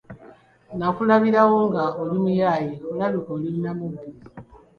[0.77, 4.07] Nakulabirawo nga oli muyaaye olabika oli namubbi.